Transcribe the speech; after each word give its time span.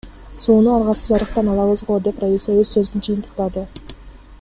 Сууну 0.43 0.71
аргасыз 0.77 1.09
арыктан 1.17 1.51
алабыз 1.53 1.81
го,— 1.91 1.99
деп 2.09 2.25
Раиса 2.25 2.59
өз 2.65 2.73
сөзүн 2.77 3.07
жыйынтыктады. 3.09 3.69